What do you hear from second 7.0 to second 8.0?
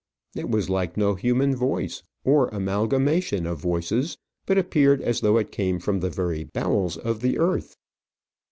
the earth.